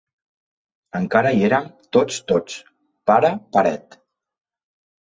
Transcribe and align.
Encara 0.99 1.33
hi 1.37 1.43
érem 1.49 1.69
tots 1.99 2.19
tots, 2.33 2.57
pare 3.13 3.33
paret. 3.57 4.03